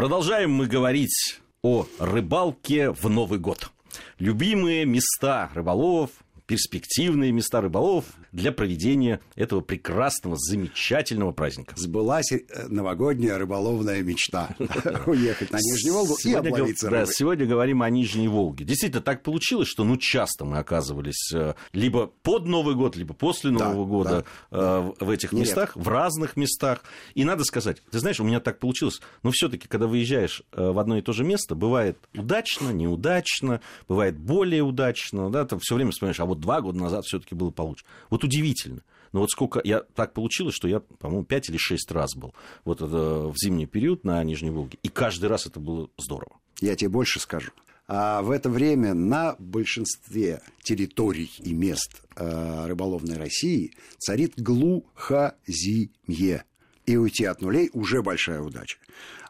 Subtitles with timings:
[0.00, 3.70] Продолжаем мы говорить о рыбалке в Новый год.
[4.18, 6.08] Любимые места рыболовов,
[6.50, 11.74] перспективные места рыболов для проведения этого прекрасного, замечательного праздника.
[11.76, 14.48] Сбылась э, новогодняя рыболовная мечта.
[15.06, 18.64] Уехать на Нижнюю Волгу и обловиться Да, сегодня говорим о Нижней Волге.
[18.64, 23.52] Действительно, так получилось, что ну часто мы оказывались э, либо под Новый год, либо после
[23.52, 26.82] Нового года э, в этих местах, в разных местах.
[27.14, 30.80] И надо сказать, ты знаешь, у меня так получилось, но все таки когда выезжаешь в
[30.80, 35.92] одно и то же место, бывает удачно, неудачно, бывает более удачно, да, ты все время
[35.92, 37.84] вспоминаешь, а вот два года назад все-таки было получше.
[38.08, 38.82] Вот удивительно.
[39.12, 39.60] Но вот сколько...
[39.64, 43.66] Я, так получилось, что я, по-моему, пять или шесть раз был вот это, в зимний
[43.66, 44.78] период на Нижней Волге.
[44.82, 46.36] И каждый раз это было здорово.
[46.60, 47.50] Я тебе больше скажу.
[47.92, 56.44] А в это время на большинстве территорий и мест э, рыболовной России царит глухозимье.
[56.86, 58.78] И уйти от нулей уже большая удача.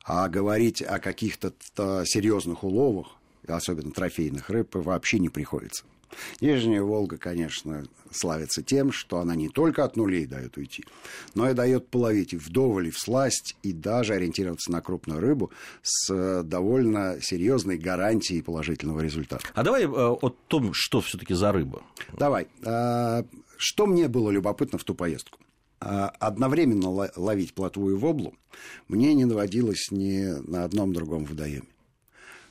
[0.05, 1.55] А говорить о каких-то
[2.05, 5.85] серьезных уловах, особенно трофейных рыб, вообще не приходится.
[6.41, 10.85] Нижняя Волга, конечно, славится тем, что она не только от нулей дает уйти,
[11.35, 15.51] но и дает половить и вдоволь, и в сласть, и даже ориентироваться на крупную рыбу
[15.83, 19.47] с э, довольно серьезной гарантией положительного результата.
[19.55, 21.83] А давай э, о том, что все-таки за рыба.
[22.13, 22.49] Давай.
[22.65, 23.25] А,
[23.57, 25.39] что мне было любопытно в ту поездку?
[25.81, 28.35] Одновременно ловить плотву и воблу
[28.89, 31.69] мне не доводилось ни на одном другом водоеме.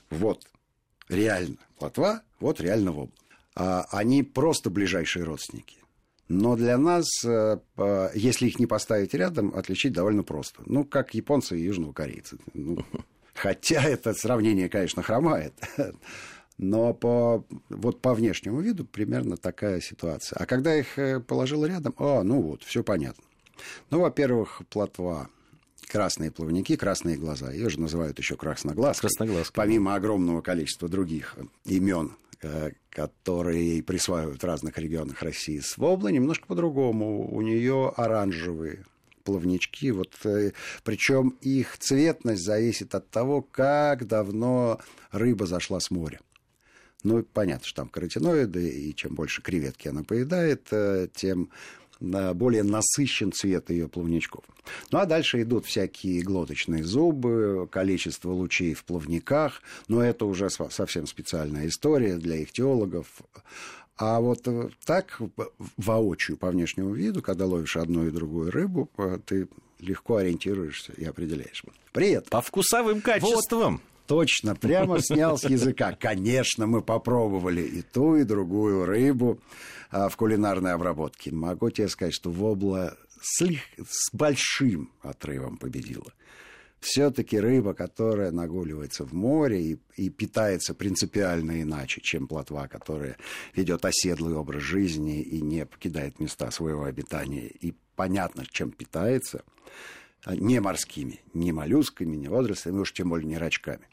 [0.10, 0.48] Вот
[1.10, 3.14] реально плотва, вот реально вобла.
[3.60, 5.76] А, они просто ближайшие родственники.
[6.30, 7.60] Но для нас, э,
[8.16, 10.62] если их не поставить рядом, отличить довольно просто.
[10.66, 12.38] Ну, как японцы и южного корейца.
[12.54, 12.86] Ну,
[13.34, 15.54] хотя это сравнение, конечно, хромает.
[16.58, 20.38] Но по, вот по внешнему виду примерно такая ситуация.
[20.38, 23.24] А когда их э, положил рядом, а, ну вот, все понятно.
[23.90, 25.30] Ну, во-первых, плотва,
[25.90, 27.52] красные плавники, красные глаза.
[27.52, 29.10] Ее же называют еще красноглазкой.
[29.10, 29.54] Красноглазкой.
[29.54, 32.16] Помимо огромного количества других имен
[32.90, 37.34] которые присваивают в разных регионах России с воблой, немножко по-другому.
[37.34, 38.86] У нее оранжевые
[39.24, 39.92] плавнички.
[39.92, 44.80] Вот, э, причем их цветность зависит от того, как давно
[45.12, 46.20] рыба зашла с моря.
[47.04, 51.50] Ну, понятно, что там каротиноиды, и чем больше креветки она поедает, э, тем
[52.00, 54.44] более насыщен цвет ее плавничков.
[54.92, 61.08] Ну а дальше идут всякие глоточные зубы, количество лучей в плавниках, но это уже совсем
[61.08, 63.08] специальная история для ихтиологов.
[63.98, 65.20] А вот э, так,
[65.76, 69.50] воочию, по внешнему виду, когда ловишь одну и другую рыбу, э, ты
[69.80, 71.64] легко ориентируешься и определяешь.
[71.92, 72.30] Привет.
[72.30, 73.74] По вкусовым качествам.
[73.74, 73.89] Вот.
[74.10, 75.92] Точно, прямо снял с языка.
[75.94, 79.40] Конечно, мы попробовали и ту, и другую рыбу
[79.92, 81.32] а, в кулинарной обработке.
[81.32, 86.12] Могу тебе сказать, что вобла с, с большим отрывом победила.
[86.80, 93.16] Все-таки рыба, которая нагуливается в море и, и питается принципиально иначе, чем плотва, которая
[93.54, 97.46] ведет оседлый образ жизни и не покидает места своего обитания.
[97.46, 99.44] И понятно, чем питается,
[100.24, 103.86] а, не морскими, не моллюсками, не водорослями, уж тем более не рачками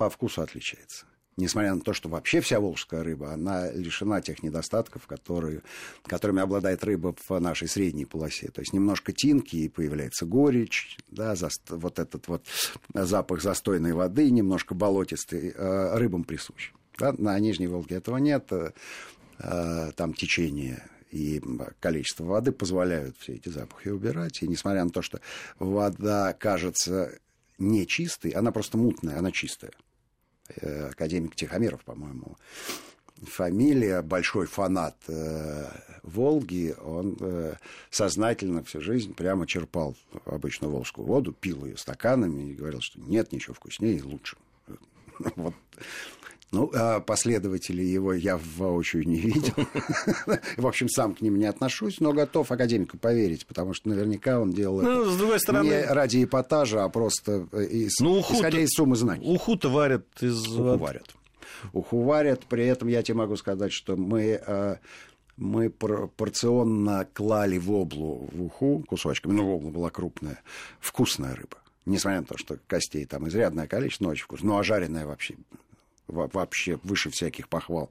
[0.00, 1.04] по вкусу отличается.
[1.36, 5.60] Несмотря на то, что вообще вся волжская рыба, она лишена тех недостатков, которые,
[6.06, 8.48] которыми обладает рыба в нашей средней полосе.
[8.48, 12.46] То есть немножко тинки, и появляется горечь, да, за, вот этот вот
[12.94, 16.72] запах застойной воды, немножко болотистый, э, рыбам присущ.
[16.98, 17.12] Да?
[17.18, 21.42] На Нижней Волге этого нет, э, там течение и
[21.78, 24.42] количество воды позволяют все эти запахи убирать.
[24.42, 25.20] И несмотря на то, что
[25.58, 27.18] вода кажется
[27.58, 29.72] нечистой, она просто мутная, она чистая.
[30.56, 32.36] Э, академик Тихомиров, по-моему,
[33.22, 35.66] фамилия, большой фанат э,
[36.02, 37.54] Волги, он э,
[37.90, 39.94] сознательно всю жизнь прямо черпал
[40.24, 44.36] обычную волжскую воду, пил ее стаканами и говорил, что нет ничего вкуснее и лучше.
[45.36, 45.54] Вот
[46.52, 49.54] ну, а последователей его я воочию не видел.
[50.56, 54.52] В общем, сам к ним не отношусь, но готов академику поверить, потому что наверняка он
[54.52, 55.68] делал ну, это с другой стороны...
[55.68, 59.32] не ради эпатажа, а просто э, из, ну, уху исходя из суммы знаний.
[59.32, 60.48] Уху-то варят из...
[60.48, 61.14] Уху варят.
[61.72, 64.76] Уху варят, при этом я тебе могу сказать, что мы э,
[65.36, 70.42] мы порционно клали в облу в уху кусочками, ну, обла была крупная,
[70.80, 71.58] вкусная рыба.
[71.86, 74.48] Несмотря на то, что костей там изрядное количество, но очень вкусно.
[74.48, 75.36] Ну, а жареная вообще
[76.10, 77.90] вообще выше всяких похвал.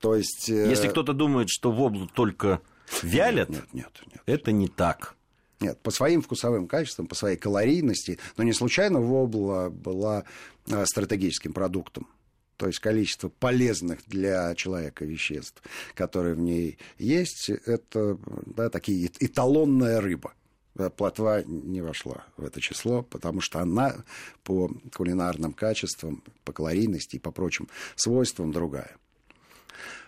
[0.00, 0.50] То есть...
[0.50, 2.60] Э, Если кто-то думает, что воблу только
[3.02, 4.22] вялят, нет, нет, нет, нет.
[4.26, 5.14] это не так.
[5.60, 10.24] Нет, по своим вкусовым качествам, по своей калорийности, но не случайно вобла была
[10.66, 12.08] э, стратегическим продуктом.
[12.56, 15.62] То есть количество полезных для человека веществ,
[15.94, 20.34] которые в ней есть, это да, такие эталонная рыба.
[20.76, 24.04] Э, плотва не вошла в это число, потому что она
[24.42, 28.96] по кулинарным качествам, по калорийности и по прочим свойствам другая.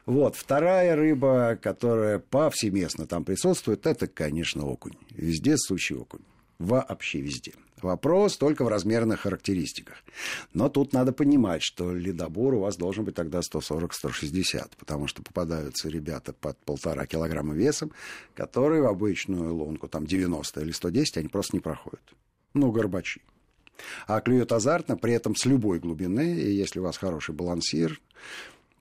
[0.07, 0.37] Вот.
[0.37, 4.97] Вторая рыба, которая повсеместно там присутствует, это, конечно, окунь.
[5.11, 6.23] Везде сущий окунь.
[6.59, 7.53] Вообще везде.
[7.83, 9.97] Вопрос только в размерных характеристиках.
[10.55, 15.91] Но тут надо понимать, что ледобор у вас должен быть тогда 140-160, потому что попадаются
[15.91, 17.93] ребята под полтора килограмма весом,
[18.35, 22.15] которые в обычную лунку, там 90 или 110, они просто не проходят.
[22.55, 23.21] Ну, горбачи.
[24.07, 28.01] А клюют азартно, при этом с любой глубины, и если у вас хороший балансир,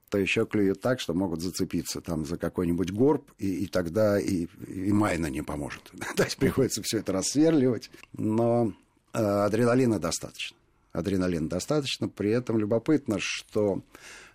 [0.09, 4.47] то еще клюют так, что могут зацепиться там за какой-нибудь горб, и, и тогда и,
[4.67, 5.91] и майна не поможет.
[6.15, 7.89] То есть приходится все это рассверливать.
[8.13, 8.73] Но
[9.13, 10.57] э, адреналина достаточно.
[10.91, 12.07] Адреналина достаточно.
[12.07, 13.81] При этом любопытно, что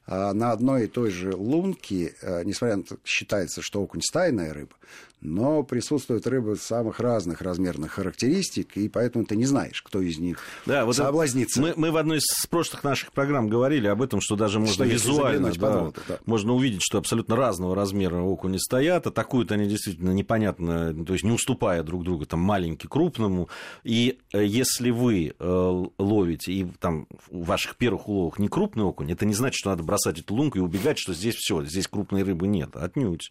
[0.07, 4.75] на одной и той же лунке, э, несмотря на то, считается, что окунь стайная рыба,
[5.21, 10.39] но присутствуют рыбы самых разных размерных характеристик, и поэтому ты не знаешь, кто из них
[10.67, 11.61] да, вот соблазнится.
[11.61, 14.85] Мы, мы в одной из прошлых наших программ говорили об этом, что даже можно что
[14.85, 16.19] визуально да, воду, да.
[16.25, 21.33] можно увидеть, что абсолютно разного размера окуни стоят, атакуют они действительно непонятно, то есть не
[21.33, 23.49] уступая друг другу, там маленький крупному,
[23.85, 29.13] и э, если вы э, ловите, и там в ваших первых уловах не крупный окунь,
[29.13, 32.23] это не значит, что надо бросать эту лунку и убегать, что здесь все, здесь крупной
[32.23, 33.31] рыбы нет, отнюдь.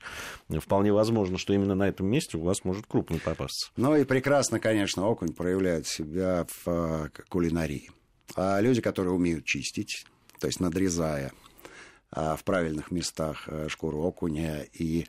[0.49, 3.71] Вполне возможно, что именно на этом месте у вас может крупный попасться.
[3.75, 7.91] Ну и прекрасно, конечно, окунь проявляет себя в а, кулинарии.
[8.35, 10.05] А люди, которые умеют чистить,
[10.39, 11.31] то есть надрезая
[12.11, 15.05] а, в правильных местах а, шкуру окуня и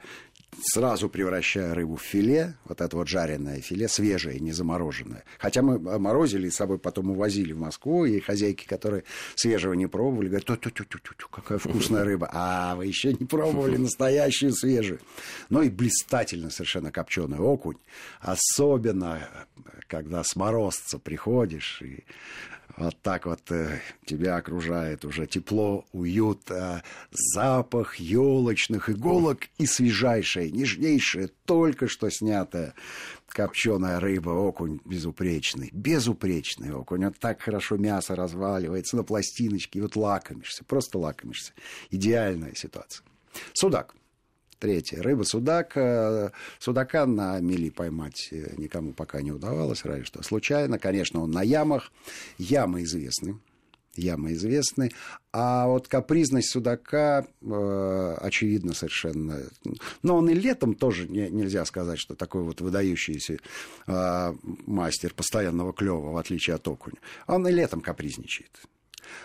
[0.63, 5.25] сразу превращая рыбу в филе, вот это вот жареное филе, свежее, не замороженное.
[5.39, 9.05] Хотя мы морозили с собой, потом увозили в Москву, и хозяйки, которые
[9.35, 12.29] свежего не пробовали, говорят, тю тю тю тю тю какая вкусная рыба.
[12.33, 15.01] А вы еще не пробовали настоящую свежую.
[15.49, 17.79] Ну и блистательно совершенно копченый окунь.
[18.21, 19.29] Особенно,
[19.87, 22.05] когда с морозца приходишь, и
[22.81, 26.81] вот так вот э, тебя окружает уже тепло, уют, э,
[27.11, 32.75] запах елочных иголок и свежайшая, нежнейшая, только что снятая
[33.29, 37.05] копченая рыба, окунь безупречный, безупречный окунь.
[37.05, 41.53] Вот так хорошо мясо разваливается на пластиночке, и вот лакомишься, просто лакомишься.
[41.91, 43.05] Идеальная ситуация.
[43.53, 43.95] Судак.
[44.61, 45.01] Третье.
[45.01, 46.33] Рыба-судак.
[46.59, 50.79] Судака на мели поймать э, никому пока не удавалось, разве что случайно.
[50.79, 51.91] Конечно, он на ямах.
[52.37, 53.39] Ямы известны.
[53.97, 54.91] Ямы известны.
[55.33, 59.41] А вот капризность судака э, очевидно совершенно.
[60.03, 63.39] Но он и летом тоже не, нельзя сказать, что такой вот выдающийся
[63.87, 64.35] э,
[64.67, 66.99] мастер постоянного клёва, в отличие от окуня.
[67.27, 68.61] Он и летом капризничает.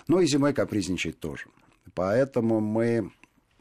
[0.07, 1.47] Но и зимой капризничает тоже.
[1.93, 3.11] Поэтому мы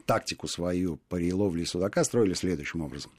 [0.05, 3.11] тактику свою при ловле судака строили следующим образом.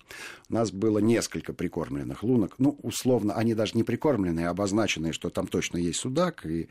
[0.48, 2.54] У нас было несколько прикормленных лунок.
[2.58, 6.68] Ну, условно, они даже не прикормленные, а обозначенные, что там точно есть судак, и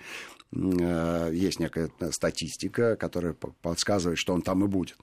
[0.53, 4.97] э, есть некая статистика, которая подсказывает, что он там и будет.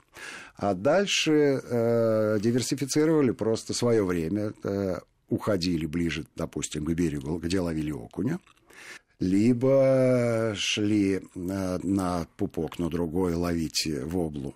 [0.55, 4.99] А дальше э, диверсифицировали просто свое время, э,
[5.29, 8.39] уходили ближе, допустим, к берегу, где ловили окуня,
[9.19, 14.55] либо шли э, на пупок, на другой ловить воблу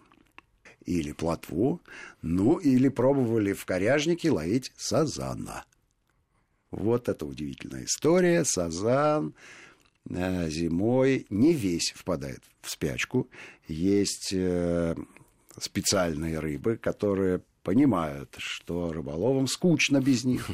[0.87, 1.81] или плотву,
[2.21, 5.65] ну или пробовали в коряжнике ловить сазана.
[6.71, 8.43] Вот это удивительная история.
[8.45, 9.35] Сазан
[10.09, 13.29] э, зимой не весь впадает в спячку.
[13.67, 14.95] Есть э,
[15.59, 20.49] специальные рыбы, которые понимают, что рыболовам скучно без них,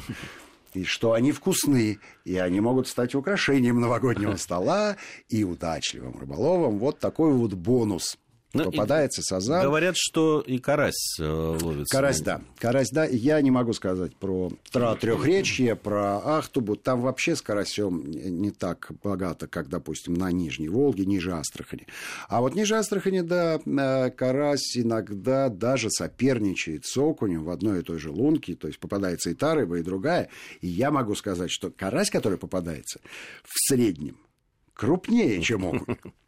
[0.72, 4.96] и что они вкусны, и они могут стать украшением новогоднего стола
[5.28, 6.78] и удачливым рыболовам.
[6.78, 8.18] Вот такой вот бонус–
[8.54, 9.62] ну, попадается сазан.
[9.62, 11.96] Говорят, что и карась э, ловится.
[11.96, 12.40] Карась, да.
[12.58, 13.04] Карась, да.
[13.04, 16.76] Я не могу сказать про трехречье, про Ахтубу.
[16.76, 21.86] Там вообще с карасем не так богато, как, допустим, на Нижней Волге, ниже Астрахани.
[22.28, 27.82] А вот ниже Астрахани, да, э, карась иногда даже соперничает с окунем в одной и
[27.82, 28.54] той же лунке.
[28.54, 30.28] То есть попадается и та рыба, и другая.
[30.60, 33.00] И я могу сказать, что карась, который попадается
[33.42, 34.16] в среднем,
[34.74, 35.96] крупнее, чем окунь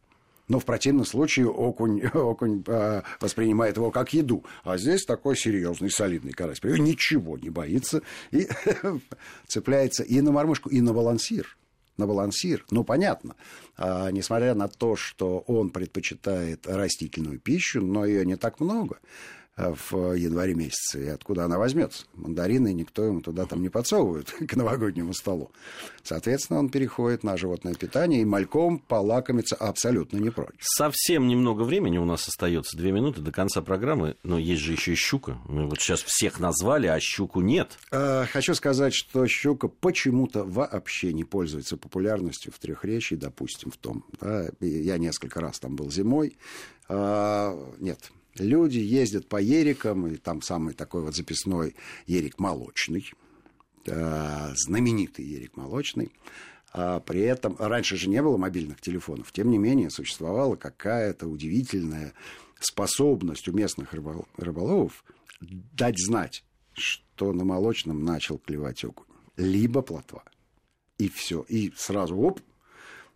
[0.47, 4.45] но в противном случае окунь, окунь э, воспринимает его как еду.
[4.63, 6.61] А здесь такой серьезный, солидный карась.
[6.63, 8.01] Ничего не боится
[8.31, 8.47] и
[9.47, 11.57] цепляется и на мормышку, и на балансир
[11.97, 12.63] на балансир.
[12.69, 13.35] Ну, понятно,
[13.75, 18.99] а, несмотря на то, что он предпочитает растительную пищу, но ее не так много,
[19.57, 21.05] в январе месяце.
[21.05, 22.05] И откуда она возьмется?
[22.13, 25.51] Мандарины никто ему туда там не подсовывает к новогоднему столу.
[26.03, 30.55] Соответственно, он переходит на животное питание и мальком полакомиться абсолютно не прочь.
[30.59, 34.93] Совсем немного времени у нас остается, две минуты до конца программы, но есть же еще
[34.93, 35.39] и щука.
[35.47, 37.77] Мы вот сейчас всех назвали, а щуку нет.
[37.91, 44.05] А, хочу сказать, что щука почему-то вообще не пользуется популярностью в Трехречии, допустим, в том.
[44.21, 46.37] Да, я несколько раз там был зимой.
[46.89, 51.75] А, нет, Люди ездят по ерикам, и там самый такой вот записной
[52.05, 53.11] ерик молочный,
[53.85, 56.11] э, знаменитый ерик молочный.
[56.73, 62.13] А при этом раньше же не было мобильных телефонов, тем не менее существовала какая-то удивительная
[62.59, 65.03] способность у местных рыболовов
[65.39, 69.05] дать знать, что на молочном начал клевать окунь,
[69.37, 70.23] либо плотва.
[70.97, 71.41] И все.
[71.47, 72.41] И сразу оп,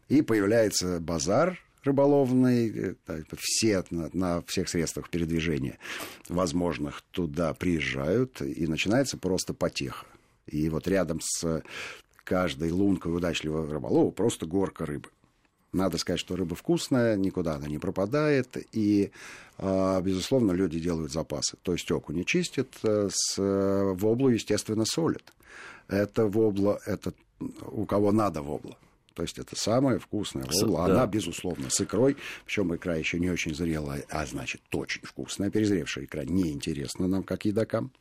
[0.08, 5.78] и появляется базар рыболовный, э, все на, на всех средствах передвижения
[6.30, 10.06] возможных туда приезжают, и начинается просто потеха.
[10.48, 11.64] И вот рядом с
[12.24, 15.10] каждой лункой удачливого рыболова просто горка рыбы.
[15.74, 19.12] Надо сказать, что рыба вкусная, никуда она не пропадает, и,
[19.58, 21.56] а, безусловно, люди делают запасы.
[21.64, 25.34] То есть оку не чистят, э, с воблу, естественно, солят.
[25.88, 28.78] Это вобла, это у кого надо вобла.
[29.14, 30.46] То есть это самая вкусная.
[30.62, 31.08] Она, да.
[31.08, 32.18] безусловно, с икрой.
[32.46, 35.50] Причем икра еще не очень зрелая, а значит, очень вкусная.
[35.50, 37.92] Перезревшая икра неинтересна нам, как едокам.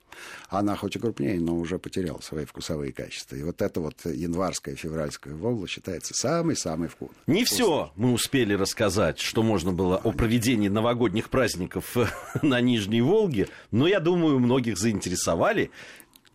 [0.48, 3.36] Она хоть и крупнее, но уже потеряла свои вкусовые качества.
[3.36, 7.16] И вот это вот январская, февральская вобла считается самый-самый вкусный.
[7.26, 11.96] Не все мы успели рассказать, что можно было о проведении новогодних праздников
[12.42, 15.70] на Нижней Волге, но я думаю, многих заинтересовали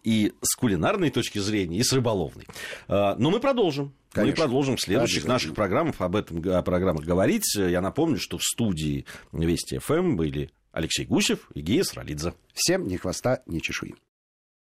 [0.05, 2.45] и с кулинарной точки зрения, и с рыболовной.
[2.87, 3.93] А, но мы продолжим.
[4.11, 4.31] Конечно.
[4.31, 7.53] Мы продолжим в следующих наших программах об этом о программах говорить.
[7.55, 12.33] Я напомню, что в студии Вести ФМ были Алексей Гусев и Гея Сралидзе.
[12.53, 13.95] Всем ни хвоста, ни чешуи.